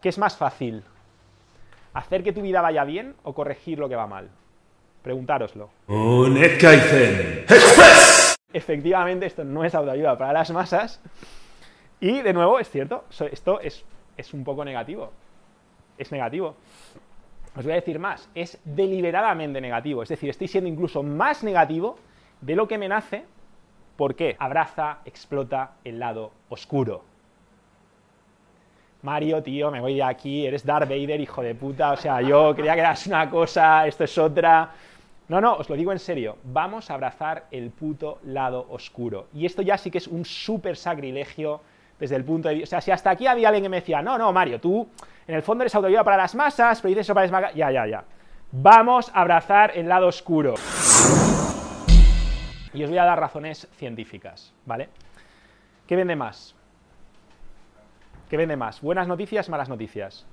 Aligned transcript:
¿Qué 0.00 0.08
es 0.08 0.18
más 0.18 0.36
fácil? 0.36 0.82
¿Hacer 1.92 2.22
que 2.22 2.32
tu 2.32 2.40
vida 2.40 2.62
vaya 2.62 2.84
bien 2.84 3.14
o 3.22 3.34
corregir 3.34 3.78
lo 3.78 3.88
que 3.88 3.96
va 3.96 4.06
mal? 4.06 4.30
Preguntároslo. 5.02 5.70
Efectivamente, 8.52 9.26
esto 9.26 9.44
no 9.44 9.64
es 9.64 9.74
autoayuda 9.74 10.16
para 10.16 10.32
las 10.32 10.50
masas. 10.50 11.00
Y 12.00 12.22
de 12.22 12.32
nuevo, 12.32 12.58
es 12.58 12.70
cierto, 12.70 13.04
esto 13.30 13.60
es, 13.60 13.84
es 14.16 14.32
un 14.32 14.42
poco 14.42 14.64
negativo. 14.64 15.12
Es 15.98 16.10
negativo. 16.12 16.56
Os 17.56 17.64
voy 17.64 17.72
a 17.72 17.76
decir 17.76 17.98
más, 17.98 18.28
es 18.34 18.58
deliberadamente 18.64 19.60
negativo. 19.60 20.02
Es 20.02 20.08
decir, 20.08 20.30
estoy 20.30 20.48
siendo 20.48 20.70
incluso 20.70 21.02
más 21.02 21.44
negativo 21.44 21.98
de 22.40 22.56
lo 22.56 22.66
que 22.66 22.78
me 22.78 22.88
nace. 22.88 23.24
¿Por 23.96 24.14
qué? 24.14 24.34
Abraza, 24.38 24.98
explota 25.04 25.72
el 25.84 25.98
lado 25.98 26.30
oscuro. 26.48 27.09
Mario, 29.02 29.42
tío, 29.42 29.70
me 29.70 29.80
voy 29.80 29.94
de 29.94 30.02
aquí, 30.02 30.46
eres 30.46 30.64
Darth 30.64 30.88
Vader, 30.88 31.20
hijo 31.20 31.42
de 31.42 31.54
puta, 31.54 31.92
o 31.92 31.96
sea, 31.96 32.20
yo 32.20 32.54
creía 32.54 32.74
que 32.74 32.80
eras 32.80 33.06
una 33.06 33.30
cosa, 33.30 33.86
esto 33.86 34.04
es 34.04 34.18
otra. 34.18 34.70
No, 35.28 35.40
no, 35.40 35.54
os 35.54 35.70
lo 35.70 35.76
digo 35.76 35.92
en 35.92 35.98
serio, 35.98 36.36
vamos 36.44 36.90
a 36.90 36.94
abrazar 36.94 37.46
el 37.50 37.70
puto 37.70 38.18
lado 38.24 38.66
oscuro. 38.68 39.28
Y 39.32 39.46
esto 39.46 39.62
ya 39.62 39.78
sí 39.78 39.90
que 39.90 39.98
es 39.98 40.06
un 40.06 40.24
súper 40.24 40.76
sacrilegio 40.76 41.60
desde 41.98 42.16
el 42.16 42.24
punto 42.24 42.48
de 42.48 42.56
vista... 42.56 42.64
O 42.64 42.70
sea, 42.70 42.80
si 42.80 42.90
hasta 42.90 43.10
aquí 43.10 43.26
había 43.26 43.48
alguien 43.48 43.62
que 43.62 43.68
me 43.68 43.76
decía, 43.76 44.02
no, 44.02 44.18
no, 44.18 44.32
Mario, 44.32 44.60
tú 44.60 44.86
en 45.26 45.34
el 45.34 45.42
fondo 45.42 45.62
eres 45.62 45.74
autoayuda 45.74 46.04
para 46.04 46.16
las 46.16 46.34
masas, 46.34 46.80
pero 46.80 46.90
dices 46.90 47.06
eso 47.06 47.14
para 47.14 47.26
las. 47.28 47.54
Ya, 47.54 47.70
ya, 47.70 47.86
ya. 47.86 48.04
Vamos 48.52 49.10
a 49.14 49.20
abrazar 49.20 49.72
el 49.76 49.88
lado 49.88 50.08
oscuro. 50.08 50.54
Y 52.74 52.82
os 52.82 52.90
voy 52.90 52.98
a 52.98 53.04
dar 53.04 53.18
razones 53.18 53.68
científicas, 53.76 54.52
¿vale? 54.66 54.88
¿Qué 55.86 55.96
vende 55.96 56.16
más? 56.16 56.54
¿Qué 58.30 58.36
vende 58.36 58.56
más? 58.56 58.80
¿Buenas 58.80 59.08
noticias, 59.08 59.48
malas 59.48 59.68
noticias? 59.68 60.24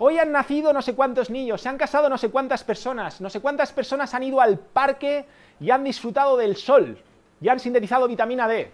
Hoy 0.00 0.18
han 0.18 0.32
nacido 0.32 0.72
no 0.72 0.82
sé 0.82 0.96
cuántos 0.96 1.30
niños, 1.30 1.60
se 1.60 1.68
han 1.68 1.78
casado 1.78 2.08
no 2.08 2.18
sé 2.18 2.28
cuántas 2.28 2.64
personas, 2.64 3.20
no 3.20 3.30
sé 3.30 3.40
cuántas 3.40 3.72
personas 3.72 4.12
han 4.14 4.24
ido 4.24 4.40
al 4.40 4.58
parque 4.58 5.26
y 5.60 5.70
han 5.70 5.84
disfrutado 5.84 6.36
del 6.36 6.56
sol, 6.56 6.98
y 7.40 7.48
han 7.48 7.60
sintetizado 7.60 8.08
vitamina 8.08 8.48
D. 8.48 8.72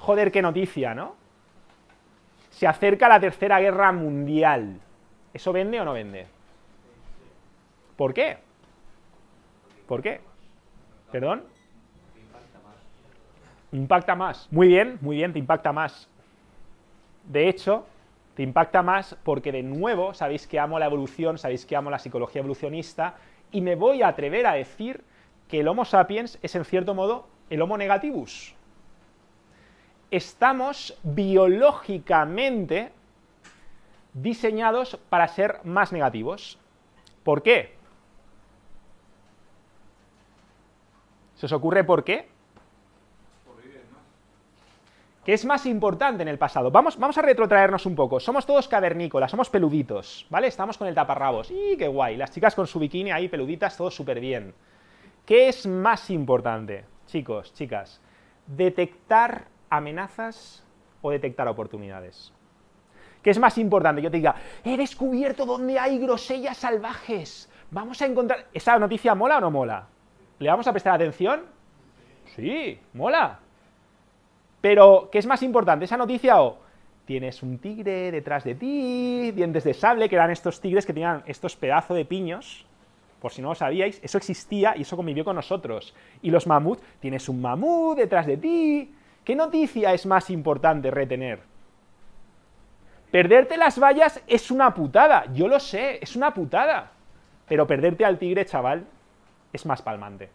Joder, 0.00 0.30
qué 0.30 0.42
noticia, 0.42 0.94
¿no? 0.94 1.16
Se 2.50 2.66
acerca 2.66 3.08
la 3.08 3.18
tercera 3.18 3.58
guerra 3.58 3.90
mundial. 3.90 4.78
¿Eso 5.32 5.50
vende 5.50 5.80
o 5.80 5.84
no 5.86 5.94
vende? 5.94 6.26
¿Por 7.96 8.12
qué? 8.12 8.36
¿Por 9.88 10.02
qué? 10.02 10.20
¿Perdón? 11.10 11.44
Impacta 13.72 14.14
más. 14.14 14.46
Muy 14.50 14.68
bien, 14.68 14.98
muy 15.00 15.16
bien, 15.16 15.32
te 15.32 15.38
impacta 15.38 15.72
más. 15.72 16.06
De 17.30 17.48
hecho, 17.48 17.86
te 18.34 18.42
impacta 18.42 18.82
más 18.82 19.16
porque 19.22 19.52
de 19.52 19.62
nuevo 19.62 20.14
sabéis 20.14 20.48
que 20.48 20.58
amo 20.58 20.80
la 20.80 20.86
evolución, 20.86 21.38
sabéis 21.38 21.64
que 21.64 21.76
amo 21.76 21.88
la 21.88 22.00
psicología 22.00 22.40
evolucionista 22.40 23.14
y 23.52 23.60
me 23.60 23.76
voy 23.76 24.02
a 24.02 24.08
atrever 24.08 24.48
a 24.48 24.54
decir 24.54 25.04
que 25.46 25.60
el 25.60 25.68
Homo 25.68 25.84
sapiens 25.84 26.40
es 26.42 26.56
en 26.56 26.64
cierto 26.64 26.92
modo 26.92 27.28
el 27.48 27.62
Homo 27.62 27.78
negativus. 27.78 28.56
Estamos 30.10 30.98
biológicamente 31.04 32.90
diseñados 34.12 34.98
para 35.08 35.28
ser 35.28 35.60
más 35.62 35.92
negativos. 35.92 36.58
¿Por 37.22 37.44
qué? 37.44 37.76
¿Se 41.36 41.46
os 41.46 41.52
ocurre 41.52 41.84
por 41.84 42.02
qué? 42.02 42.29
¿Qué 45.30 45.34
es 45.34 45.44
más 45.44 45.64
importante 45.64 46.22
en 46.22 46.28
el 46.28 46.38
pasado? 46.38 46.72
Vamos, 46.72 46.98
vamos 46.98 47.16
a 47.16 47.22
retrotraernos 47.22 47.86
un 47.86 47.94
poco. 47.94 48.18
Somos 48.18 48.44
todos 48.44 48.66
cavernícolas, 48.66 49.30
somos 49.30 49.48
peluditos, 49.48 50.26
¿vale? 50.28 50.48
Estamos 50.48 50.76
con 50.76 50.88
el 50.88 50.94
taparrabos. 50.96 51.52
¡Y 51.52 51.76
qué 51.76 51.86
guay! 51.86 52.16
Las 52.16 52.32
chicas 52.32 52.52
con 52.56 52.66
su 52.66 52.80
bikini 52.80 53.12
ahí 53.12 53.28
peluditas, 53.28 53.76
todo 53.76 53.92
súper 53.92 54.18
bien. 54.18 54.52
¿Qué 55.24 55.48
es 55.48 55.68
más 55.68 56.10
importante, 56.10 56.84
chicos, 57.06 57.54
chicas? 57.54 58.00
¿Detectar 58.48 59.44
amenazas 59.68 60.66
o 61.00 61.12
detectar 61.12 61.46
oportunidades? 61.46 62.32
¿Qué 63.22 63.30
es 63.30 63.38
más 63.38 63.56
importante? 63.56 64.02
Yo 64.02 64.10
te 64.10 64.16
diga, 64.16 64.34
he 64.64 64.76
descubierto 64.76 65.46
dónde 65.46 65.78
hay 65.78 66.00
grosellas 66.00 66.56
salvajes. 66.56 67.48
Vamos 67.70 68.02
a 68.02 68.06
encontrar... 68.06 68.48
¿Esa 68.52 68.80
noticia 68.80 69.14
mola 69.14 69.38
o 69.38 69.40
no 69.40 69.52
mola? 69.52 69.86
¿Le 70.40 70.50
vamos 70.50 70.66
a 70.66 70.72
prestar 70.72 70.94
atención? 70.94 71.42
Sí, 72.34 72.80
mola. 72.94 73.38
Pero, 74.60 75.08
¿qué 75.10 75.18
es 75.18 75.26
más 75.26 75.42
importante, 75.42 75.84
esa 75.84 75.96
noticia 75.96 76.42
o 76.42 76.58
tienes 77.04 77.42
un 77.42 77.58
tigre 77.58 78.12
detrás 78.12 78.44
de 78.44 78.54
ti, 78.54 79.32
dientes 79.32 79.64
de 79.64 79.74
sable, 79.74 80.08
que 80.08 80.14
eran 80.16 80.30
estos 80.30 80.60
tigres 80.60 80.86
que 80.86 80.92
tenían 80.92 81.22
estos 81.26 81.56
pedazos 81.56 81.96
de 81.96 82.04
piños, 82.04 82.66
por 83.20 83.32
si 83.32 83.42
no 83.42 83.48
lo 83.50 83.54
sabíais, 83.54 84.00
eso 84.02 84.18
existía 84.18 84.76
y 84.76 84.82
eso 84.82 84.96
convivió 84.96 85.24
con 85.24 85.36
nosotros. 85.36 85.94
Y 86.22 86.30
los 86.30 86.46
mamuts, 86.46 86.82
tienes 87.00 87.28
un 87.28 87.40
mamut 87.40 87.98
detrás 87.98 88.26
de 88.26 88.36
ti. 88.36 88.94
¿Qué 89.24 89.36
noticia 89.36 89.92
es 89.92 90.06
más 90.06 90.30
importante 90.30 90.90
retener? 90.90 91.40
Perderte 93.10 93.56
las 93.56 93.78
vallas 93.78 94.22
es 94.26 94.50
una 94.50 94.72
putada, 94.72 95.26
yo 95.32 95.48
lo 95.48 95.60
sé, 95.60 95.98
es 96.00 96.16
una 96.16 96.32
putada. 96.32 96.92
Pero 97.48 97.66
perderte 97.66 98.04
al 98.04 98.18
tigre, 98.18 98.46
chaval, 98.46 98.86
es 99.52 99.66
más 99.66 99.82
palmante. 99.82 100.30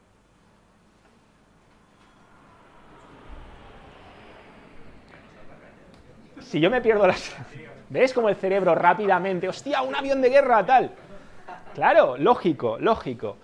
Si 6.56 6.62
yo 6.62 6.72
me 6.72 6.80
pierdo 6.80 7.06
las... 7.06 7.36
¿Ves 7.90 8.14
como 8.14 8.30
el 8.30 8.38
cerebro 8.38 8.74
rápidamente, 8.76 9.50
hostia, 9.50 9.82
un 9.82 9.94
avión 9.94 10.22
de 10.22 10.30
guerra, 10.30 10.66
tal? 10.66 10.90
Claro, 11.74 12.16
lógico, 12.16 12.78
lógico. 12.80 13.36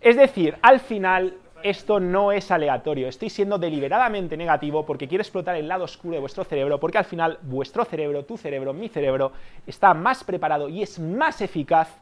Es 0.00 0.16
decir, 0.16 0.56
al 0.62 0.80
final 0.80 1.34
esto 1.62 2.00
no 2.00 2.32
es 2.32 2.50
aleatorio, 2.50 3.08
estoy 3.08 3.28
siendo 3.28 3.58
deliberadamente 3.58 4.38
negativo 4.38 4.86
porque 4.86 5.06
quiero 5.06 5.20
explotar 5.20 5.54
el 5.56 5.68
lado 5.68 5.84
oscuro 5.84 6.14
de 6.14 6.20
vuestro 6.20 6.44
cerebro, 6.44 6.80
porque 6.80 6.96
al 6.96 7.04
final 7.04 7.36
vuestro 7.42 7.84
cerebro, 7.84 8.24
tu 8.24 8.38
cerebro, 8.38 8.72
mi 8.72 8.88
cerebro, 8.88 9.32
está 9.66 9.92
más 9.92 10.24
preparado 10.24 10.70
y 10.70 10.82
es 10.82 10.98
más 10.98 11.42
eficaz 11.42 11.94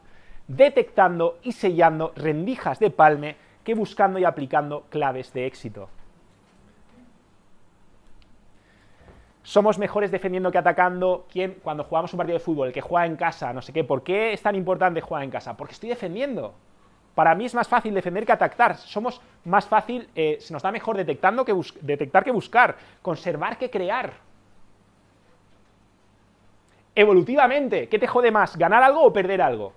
detectando 0.47 1.39
y 1.43 1.51
sellando 1.51 2.13
rendijas 2.15 2.79
de 2.79 2.91
palme 2.91 3.35
que 3.65 3.73
buscando 3.73 4.19
y 4.19 4.23
aplicando 4.23 4.85
claves 4.89 5.33
de 5.33 5.47
éxito. 5.47 5.89
Somos 9.43 9.77
mejores 9.77 10.11
defendiendo 10.11 10.51
que 10.51 10.57
atacando. 10.57 11.25
¿Quién? 11.31 11.57
Cuando 11.63 11.83
jugamos 11.83 12.13
un 12.13 12.17
partido 12.17 12.37
de 12.37 12.43
fútbol, 12.43 12.67
el 12.67 12.73
que 12.73 12.81
juega 12.81 13.05
en 13.05 13.15
casa, 13.15 13.53
no 13.53 13.61
sé 13.61 13.73
qué. 13.73 13.83
¿Por 13.83 14.03
qué 14.03 14.33
es 14.33 14.41
tan 14.41 14.55
importante 14.55 15.01
jugar 15.01 15.23
en 15.23 15.31
casa? 15.31 15.55
Porque 15.55 15.73
estoy 15.73 15.89
defendiendo. 15.89 16.53
Para 17.15 17.35
mí 17.35 17.45
es 17.45 17.55
más 17.55 17.67
fácil 17.67 17.93
defender 17.93 18.25
que 18.25 18.31
atacar. 18.31 18.77
Somos 18.77 19.21
más 19.45 19.67
fácil, 19.67 20.09
eh, 20.15 20.37
se 20.39 20.53
nos 20.53 20.61
da 20.61 20.71
mejor 20.71 20.95
detectando 20.97 21.43
que 21.43 21.55
detectar 21.81 22.23
que 22.23 22.31
buscar, 22.31 22.75
conservar 23.01 23.57
que 23.57 23.69
crear. 23.69 24.13
Evolutivamente, 26.95 27.87
¿qué 27.87 27.99
te 27.99 28.07
jode 28.07 28.31
más? 28.31 28.57
¿Ganar 28.57 28.83
algo 28.83 29.03
o 29.03 29.13
perder 29.13 29.41
algo? 29.41 29.73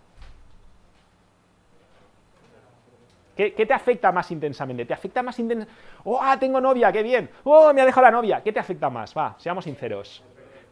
¿Qué, 3.51 3.67
te 3.67 3.75
afecta 3.75 4.13
más 4.13 4.31
intensamente? 4.31 4.85
¿Te 4.85 4.95
afecta 4.95 5.23
más 5.23 5.39
intensamente? 5.39 5.81
¡Oh, 6.05 6.19
ah, 6.21 6.39
tengo 6.39 6.61
novia, 6.61 6.93
qué 6.93 7.03
bien! 7.03 7.31
¡Oh, 7.45 7.73
me 7.73 7.81
ha 7.81 7.87
dejado 7.87 8.07
la 8.07 8.13
novia! 8.13 8.43
¿Qué 8.43 8.53
te 8.53 8.61
afecta 8.61 8.89
más? 8.91 9.17
Va, 9.17 9.35
seamos 9.39 9.65
sinceros. 9.65 10.23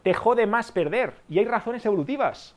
Te 0.03 0.13
jode 0.13 0.47
más 0.47 0.71
perder, 0.71 1.13
y 1.29 1.39
hay 1.39 1.45
razones 1.45 1.85
evolutivas. 1.85 2.55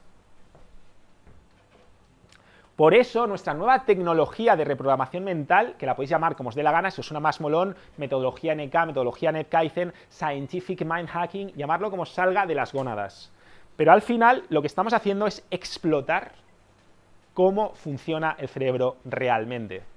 Por 2.76 2.94
eso, 2.94 3.26
nuestra 3.28 3.54
nueva 3.54 3.84
tecnología 3.84 4.56
de 4.56 4.64
reprogramación 4.64 5.22
mental, 5.22 5.76
que 5.78 5.86
la 5.86 5.94
podéis 5.94 6.10
llamar 6.10 6.34
como 6.34 6.48
os 6.48 6.56
dé 6.56 6.62
la 6.62 6.72
gana, 6.72 6.90
si 6.90 7.00
os 7.00 7.06
suena 7.06 7.20
más 7.20 7.40
molón, 7.40 7.76
metodología 7.98 8.54
NK, 8.54 8.74
metodología 8.86 9.30
NetKaizen, 9.30 9.92
Scientific 10.10 10.84
Mind 10.84 11.08
Hacking, 11.08 11.52
llamarlo 11.54 11.90
como 11.90 12.04
salga 12.04 12.46
de 12.46 12.54
las 12.56 12.72
gónadas. 12.72 13.32
Pero 13.76 13.92
al 13.92 14.02
final, 14.02 14.42
lo 14.48 14.60
que 14.60 14.66
estamos 14.66 14.92
haciendo 14.92 15.26
es 15.26 15.46
explotar 15.50 16.32
cómo 17.32 17.74
funciona 17.74 18.34
el 18.38 18.48
cerebro 18.48 18.96
realmente. 19.04 19.93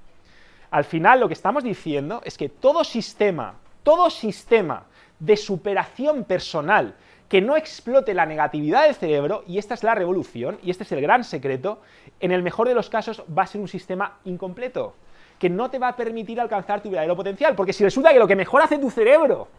Al 0.71 0.83
final 0.83 1.19
lo 1.19 1.27
que 1.27 1.33
estamos 1.33 1.63
diciendo 1.63 2.21
es 2.25 2.37
que 2.37 2.49
todo 2.49 2.83
sistema, 2.83 3.55
todo 3.83 4.09
sistema 4.09 4.83
de 5.19 5.37
superación 5.37 6.23
personal 6.23 6.95
que 7.29 7.41
no 7.41 7.57
explote 7.57 8.13
la 8.13 8.25
negatividad 8.25 8.85
del 8.85 8.95
cerebro, 8.95 9.43
y 9.47 9.57
esta 9.57 9.73
es 9.73 9.83
la 9.83 9.95
revolución, 9.95 10.57
y 10.63 10.71
este 10.71 10.83
es 10.83 10.91
el 10.93 11.01
gran 11.01 11.23
secreto, 11.23 11.81
en 12.19 12.31
el 12.31 12.41
mejor 12.41 12.67
de 12.67 12.73
los 12.73 12.89
casos 12.89 13.23
va 13.37 13.43
a 13.43 13.47
ser 13.47 13.59
un 13.59 13.67
sistema 13.67 14.19
incompleto, 14.23 14.95
que 15.37 15.49
no 15.49 15.69
te 15.69 15.77
va 15.77 15.89
a 15.89 15.95
permitir 15.95 16.39
alcanzar 16.39 16.81
tu 16.81 16.89
verdadero 16.89 17.15
potencial, 17.15 17.53
porque 17.55 17.73
si 17.73 17.83
resulta 17.83 18.13
que 18.13 18.19
lo 18.19 18.27
que 18.27 18.35
mejor 18.35 18.61
hace 18.61 18.77
tu 18.77 18.89
cerebro 18.89 19.49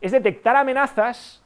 es 0.00 0.12
detectar 0.12 0.54
amenazas 0.56 1.42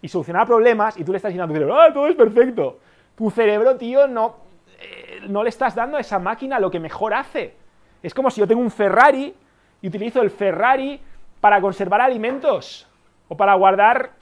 y 0.00 0.08
solucionar 0.08 0.46
problemas, 0.46 0.96
y 0.96 1.04
tú 1.04 1.10
le 1.10 1.16
estás 1.16 1.30
diciendo 1.30 1.44
a 1.44 1.48
tu 1.48 1.54
cerebro, 1.54 1.80
¡ah, 1.80 1.92
todo 1.92 2.06
es 2.06 2.14
perfecto! 2.14 2.78
Tu 3.16 3.30
cerebro, 3.30 3.76
tío, 3.76 4.06
no, 4.06 4.36
eh, 4.80 5.22
no 5.28 5.42
le 5.42 5.48
estás 5.48 5.74
dando 5.74 5.96
a 5.96 6.00
esa 6.00 6.20
máquina 6.20 6.60
lo 6.60 6.70
que 6.70 6.78
mejor 6.78 7.14
hace. 7.14 7.59
Es 8.02 8.14
como 8.14 8.30
si 8.30 8.40
yo 8.40 8.46
tengo 8.46 8.60
un 8.60 8.70
Ferrari 8.70 9.34
y 9.82 9.88
utilizo 9.88 10.22
el 10.22 10.30
Ferrari 10.30 11.00
para 11.40 11.60
conservar 11.60 12.00
alimentos 12.00 12.88
o 13.28 13.36
para 13.36 13.54
guardar 13.54 14.12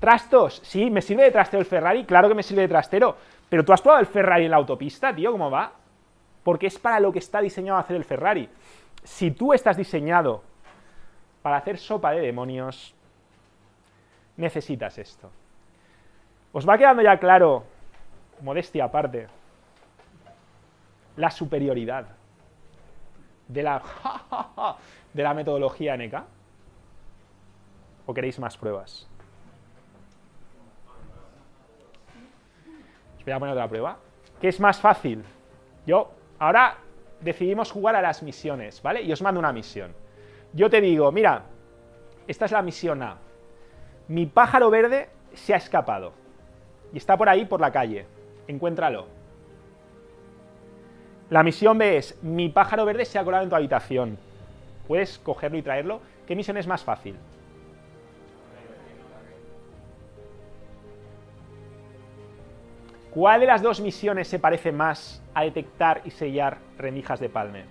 Trastos, 0.00 0.62
sí, 0.64 0.90
me 0.90 1.02
sirve 1.02 1.24
de 1.24 1.30
trastero 1.30 1.60
el 1.60 1.66
Ferrari, 1.66 2.04
claro 2.06 2.26
que 2.26 2.34
me 2.34 2.42
sirve 2.42 2.62
de 2.62 2.68
trastero, 2.68 3.18
pero 3.50 3.62
tú 3.62 3.74
has 3.74 3.82
probado 3.82 4.00
el 4.00 4.06
Ferrari 4.06 4.46
en 4.46 4.50
la 4.50 4.56
autopista, 4.56 5.14
tío, 5.14 5.30
¿cómo 5.30 5.50
va? 5.50 5.72
Porque 6.42 6.68
es 6.68 6.78
para 6.78 6.98
lo 7.00 7.12
que 7.12 7.18
está 7.18 7.42
diseñado 7.42 7.78
hacer 7.78 7.96
el 7.96 8.04
Ferrari. 8.04 8.48
Si 9.04 9.30
tú 9.30 9.52
estás 9.52 9.76
diseñado 9.76 10.42
para 11.42 11.58
hacer 11.58 11.76
sopa 11.76 12.12
de 12.12 12.22
demonios, 12.22 12.94
necesitas 14.38 14.96
esto. 14.96 15.30
¿Os 16.52 16.66
va 16.66 16.78
quedando 16.78 17.02
ya 17.02 17.18
claro, 17.18 17.64
modestia 18.40 18.84
aparte, 18.84 19.28
la 21.16 21.30
superioridad 21.30 22.06
de 23.52 23.62
la, 23.62 23.82
de 25.12 25.22
la 25.22 25.34
metodología 25.34 25.96
NK? 25.96 26.14
¿O 28.06 28.14
queréis 28.14 28.38
más 28.38 28.56
pruebas? 28.56 29.08
Os 33.18 33.24
voy 33.24 33.32
a 33.32 33.38
poner 33.38 33.52
otra 33.52 33.68
prueba. 33.68 33.96
¿Qué 34.40 34.48
es 34.48 34.58
más 34.60 34.80
fácil? 34.80 35.22
Yo, 35.86 36.10
ahora 36.38 36.78
decidimos 37.20 37.70
jugar 37.70 37.96
a 37.96 38.02
las 38.02 38.22
misiones, 38.22 38.80
¿vale? 38.82 39.02
Y 39.02 39.12
os 39.12 39.20
mando 39.20 39.38
una 39.38 39.52
misión. 39.52 39.92
Yo 40.52 40.70
te 40.70 40.80
digo, 40.80 41.12
mira, 41.12 41.42
esta 42.26 42.46
es 42.46 42.52
la 42.52 42.62
misión 42.62 43.02
A. 43.02 43.18
Mi 44.08 44.26
pájaro 44.26 44.70
verde 44.70 45.10
se 45.34 45.54
ha 45.54 45.58
escapado. 45.58 46.12
Y 46.92 46.96
está 46.96 47.16
por 47.16 47.28
ahí, 47.28 47.44
por 47.44 47.60
la 47.60 47.70
calle. 47.70 48.06
Encuéntralo. 48.48 49.19
La 51.30 51.44
misión 51.44 51.78
B 51.78 51.96
es, 51.96 52.20
mi 52.22 52.48
pájaro 52.48 52.84
verde 52.84 53.04
se 53.04 53.16
ha 53.16 53.24
colado 53.24 53.44
en 53.44 53.50
tu 53.50 53.54
habitación. 53.54 54.18
Puedes 54.88 55.18
cogerlo 55.20 55.56
y 55.56 55.62
traerlo. 55.62 56.00
¿Qué 56.26 56.34
misión 56.34 56.56
es 56.56 56.66
más 56.66 56.82
fácil? 56.82 57.14
¿Cuál 63.12 63.40
de 63.40 63.46
las 63.46 63.62
dos 63.62 63.80
misiones 63.80 64.26
se 64.26 64.40
parece 64.40 64.72
más 64.72 65.22
a 65.32 65.44
detectar 65.44 66.02
y 66.04 66.10
sellar 66.10 66.58
rendijas 66.76 67.20
de 67.20 67.28
palme? 67.28 67.64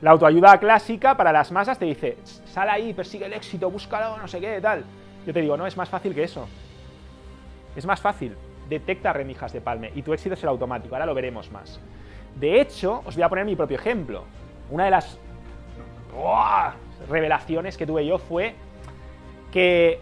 La 0.00 0.12
autoayuda 0.12 0.58
clásica 0.58 1.16
para 1.16 1.30
las 1.30 1.52
masas 1.52 1.78
te 1.78 1.84
dice, 1.84 2.16
sal 2.24 2.70
ahí, 2.70 2.94
persigue 2.94 3.26
el 3.26 3.34
éxito, 3.34 3.70
búscalo, 3.70 4.16
no 4.16 4.28
sé 4.28 4.40
qué, 4.40 4.60
tal. 4.60 4.84
Yo 5.26 5.32
te 5.32 5.40
digo, 5.40 5.56
no, 5.56 5.66
es 5.66 5.76
más 5.76 5.88
fácil 5.88 6.14
que 6.14 6.24
eso. 6.24 6.48
Es 7.76 7.86
más 7.86 8.00
fácil. 8.00 8.34
Detecta 8.72 9.12
rendijas 9.12 9.52
de 9.52 9.60
palme 9.60 9.92
y 9.94 10.00
tu 10.00 10.14
éxito 10.14 10.34
es 10.34 10.42
el 10.42 10.48
automático. 10.48 10.94
Ahora 10.94 11.04
lo 11.04 11.14
veremos 11.14 11.52
más. 11.52 11.78
De 12.36 12.58
hecho, 12.58 13.02
os 13.04 13.14
voy 13.14 13.22
a 13.22 13.28
poner 13.28 13.44
mi 13.44 13.54
propio 13.54 13.76
ejemplo. 13.76 14.24
Una 14.70 14.86
de 14.86 14.90
las 14.90 15.18
revelaciones 17.06 17.76
que 17.76 17.86
tuve 17.86 18.06
yo 18.06 18.16
fue 18.16 18.54
que 19.52 20.00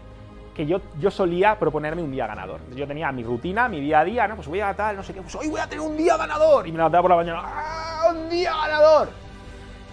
que 0.55 0.65
yo, 0.65 0.79
yo 0.99 1.11
solía 1.11 1.59
proponerme 1.59 2.01
un 2.01 2.11
día 2.11 2.27
ganador. 2.27 2.61
Yo 2.73 2.87
tenía 2.87 3.11
mi 3.11 3.23
rutina, 3.23 3.67
mi 3.67 3.81
día 3.81 3.99
a 3.99 4.05
día, 4.05 4.27
¿no? 4.27 4.35
Pues 4.35 4.47
voy 4.47 4.61
a 4.61 4.73
tal, 4.73 4.95
no 4.95 5.03
sé 5.03 5.13
qué, 5.13 5.21
pues 5.21 5.35
hoy 5.35 5.49
voy 5.49 5.59
a 5.59 5.67
tener 5.67 5.85
un 5.85 5.97
día 5.97 6.15
ganador. 6.15 6.65
Y 6.65 6.71
me 6.71 6.77
levantaba 6.77 7.01
por 7.01 7.11
la 7.11 7.17
mañana, 7.17 7.41
¡ah, 7.43 8.11
un 8.13 8.29
día 8.29 8.51
ganador! 8.53 9.09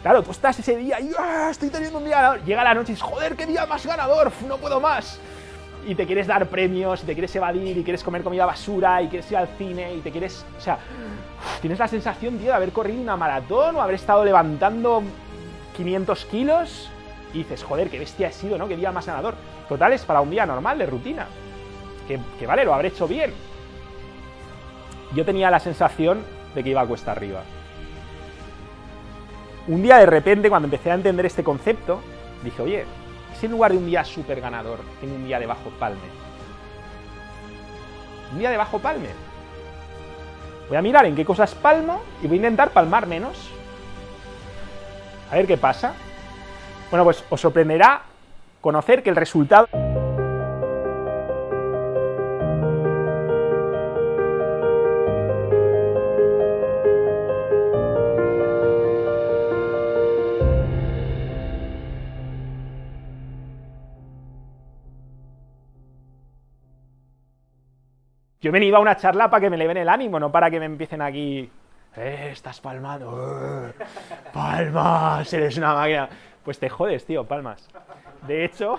Claro, 0.02 0.22
tú 0.22 0.30
estás 0.30 0.56
ese 0.58 0.76
día 0.76 1.00
y 1.00 1.10
¡ah, 1.18 1.48
estoy 1.50 1.70
teniendo 1.70 1.98
un 1.98 2.04
día 2.04 2.16
ganador! 2.16 2.44
Llega 2.44 2.62
la 2.62 2.74
noche 2.74 2.92
y 2.92 2.94
dices, 2.94 3.08
joder, 3.08 3.34
qué 3.34 3.46
día 3.46 3.66
más 3.66 3.84
ganador, 3.84 4.30
no 4.46 4.56
puedo 4.56 4.80
más. 4.80 5.20
Y 5.86 5.94
te 5.94 6.06
quieres 6.06 6.26
dar 6.26 6.46
premios, 6.48 7.02
y 7.02 7.06
te 7.06 7.12
quieres 7.12 7.34
evadir, 7.34 7.78
y 7.78 7.82
quieres 7.82 8.02
comer 8.04 8.22
comida 8.22 8.44
basura, 8.44 9.00
y 9.02 9.08
quieres 9.08 9.30
ir 9.30 9.36
al 9.38 9.48
cine, 9.56 9.94
y 9.94 10.00
te 10.00 10.10
quieres... 10.10 10.44
O 10.56 10.60
sea, 10.60 10.78
tienes 11.60 11.78
la 11.78 11.88
sensación, 11.88 12.38
tío, 12.38 12.48
de 12.48 12.54
haber 12.54 12.72
corrido 12.72 13.00
una 13.00 13.16
maratón 13.16 13.76
o 13.76 13.82
haber 13.82 13.94
estado 13.94 14.24
levantando 14.24 15.02
500 15.76 16.24
kilos 16.26 16.90
y 17.32 17.38
dices, 17.38 17.62
joder, 17.62 17.90
qué 17.90 17.98
bestia 17.98 18.28
he 18.28 18.32
sido, 18.32 18.58
¿no? 18.58 18.68
Qué 18.68 18.76
día 18.76 18.92
más 18.92 19.06
ganador. 19.06 19.34
Total, 19.68 19.92
es 19.92 20.04
para 20.04 20.20
un 20.20 20.30
día 20.30 20.46
normal 20.46 20.78
de 20.78 20.86
rutina. 20.86 21.26
Que, 22.06 22.46
vale, 22.46 22.64
lo 22.64 22.72
habré 22.72 22.88
hecho 22.88 23.06
bien. 23.06 23.32
Yo 25.14 25.24
tenía 25.24 25.50
la 25.50 25.60
sensación 25.60 26.22
de 26.54 26.64
que 26.64 26.70
iba 26.70 26.80
a 26.80 26.86
cuesta 26.86 27.12
arriba. 27.12 27.42
Un 29.66 29.82
día 29.82 29.98
de 29.98 30.06
repente, 30.06 30.48
cuando 30.48 30.66
empecé 30.66 30.90
a 30.90 30.94
entender 30.94 31.26
este 31.26 31.44
concepto, 31.44 32.00
dije, 32.42 32.62
oye, 32.62 32.84
si 33.38 33.46
en 33.46 33.52
lugar 33.52 33.72
de 33.72 33.78
un 33.78 33.86
día 33.86 34.04
súper 34.04 34.40
ganador, 34.40 34.80
tengo 35.00 35.14
un 35.14 35.24
día 35.24 35.38
de 35.38 35.46
bajo 35.46 35.70
palme? 35.78 36.00
Un 38.32 38.38
día 38.38 38.50
de 38.50 38.56
bajo 38.56 38.78
palme. 38.78 39.08
Voy 40.68 40.76
a 40.76 40.82
mirar 40.82 41.06
en 41.06 41.14
qué 41.14 41.24
cosas 41.24 41.54
palmo 41.54 42.02
y 42.22 42.26
voy 42.26 42.36
a 42.36 42.40
intentar 42.40 42.70
palmar 42.70 43.06
menos. 43.06 43.50
A 45.30 45.36
ver 45.36 45.46
qué 45.46 45.56
pasa. 45.56 45.94
Bueno, 46.90 47.04
pues 47.04 47.24
os 47.30 47.40
sorprenderá 47.40 48.02
conocer 48.60 49.02
que 49.02 49.10
el 49.10 49.16
resultado... 49.16 49.68
Yo 68.40 68.50
he 68.50 68.52
venido 68.52 68.76
a 68.76 68.80
una 68.80 68.96
charla 68.96 69.28
para 69.28 69.40
que 69.40 69.50
me 69.50 69.56
le 69.56 69.66
ven 69.66 69.78
el 69.78 69.88
ánimo, 69.88 70.20
no 70.20 70.30
para 70.30 70.50
que 70.50 70.60
me 70.60 70.66
empiecen 70.66 71.02
aquí... 71.02 71.50
Eh, 71.96 72.30
estás 72.32 72.60
palmando. 72.60 73.68
Eh, 73.68 73.84
palmas, 74.32 75.32
eres 75.32 75.56
una 75.56 75.74
máquina. 75.74 76.08
Pues 76.44 76.58
te 76.60 76.68
jodes, 76.68 77.04
tío, 77.04 77.24
palmas. 77.24 77.68
De 78.26 78.44
hecho, 78.44 78.78